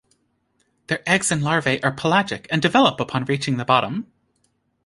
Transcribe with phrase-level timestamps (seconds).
[0.87, 4.11] Their eggs and larvae are pelagic and develop upon reaching the bottom.